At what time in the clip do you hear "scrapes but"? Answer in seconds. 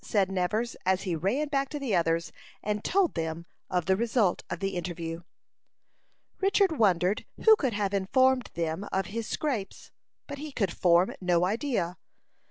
9.27-10.39